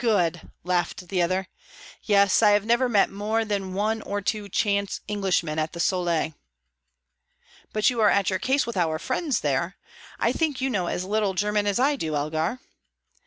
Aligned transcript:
Good!" 0.03 0.49
laughed 0.63 1.09
the 1.09 1.21
other. 1.21 1.47
"Yes, 2.01 2.41
I 2.41 2.53
have 2.53 2.65
never 2.65 2.89
met 2.89 3.11
more 3.11 3.45
than 3.45 3.75
one 3.75 4.01
or 4.01 4.19
two 4.19 4.49
chance 4.49 4.99
Englishmen 5.07 5.59
at 5.59 5.73
the 5.73 5.79
'Sole.'" 5.79 6.33
"But 7.71 7.91
you 7.91 8.01
are 8.01 8.09
at 8.09 8.31
your 8.31 8.39
ease 8.43 8.65
with 8.65 8.77
our 8.77 8.97
friends 8.97 9.41
there. 9.41 9.75
I 10.17 10.33
think 10.33 10.59
you 10.59 10.71
know 10.71 10.87
as 10.87 11.05
little 11.05 11.35
German 11.35 11.67
as 11.67 11.77
I 11.77 11.97
do, 11.97 12.15
Elgar?" 12.15 12.57